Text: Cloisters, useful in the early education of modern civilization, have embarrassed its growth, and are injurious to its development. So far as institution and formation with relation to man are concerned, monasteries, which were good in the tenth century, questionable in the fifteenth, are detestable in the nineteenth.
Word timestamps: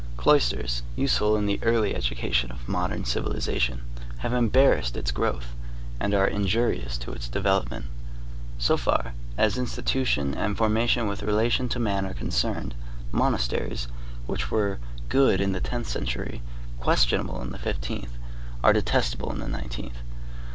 Cloisters, 0.17 0.81
useful 0.95 1.37
in 1.37 1.45
the 1.45 1.59
early 1.61 1.93
education 1.93 2.51
of 2.51 2.67
modern 2.67 3.05
civilization, 3.05 3.83
have 4.17 4.33
embarrassed 4.33 4.97
its 4.97 5.11
growth, 5.11 5.53
and 5.99 6.15
are 6.15 6.25
injurious 6.27 6.97
to 6.97 7.11
its 7.13 7.27
development. 7.27 7.85
So 8.57 8.77
far 8.77 9.13
as 9.37 9.59
institution 9.59 10.33
and 10.33 10.57
formation 10.57 11.05
with 11.05 11.21
relation 11.21 11.69
to 11.69 11.79
man 11.79 12.07
are 12.07 12.15
concerned, 12.15 12.73
monasteries, 13.11 13.87
which 14.25 14.49
were 14.49 14.79
good 15.07 15.39
in 15.39 15.51
the 15.51 15.61
tenth 15.61 15.87
century, 15.89 16.41
questionable 16.79 17.39
in 17.43 17.51
the 17.51 17.59
fifteenth, 17.59 18.17
are 18.63 18.73
detestable 18.73 19.31
in 19.31 19.37
the 19.39 19.47
nineteenth. 19.47 19.97